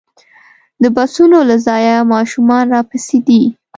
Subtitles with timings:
[0.81, 3.43] د بسونو له ځایه ماشومان راپسې دي.